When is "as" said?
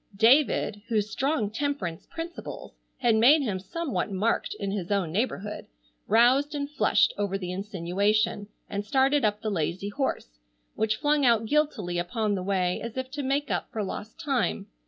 12.81-12.97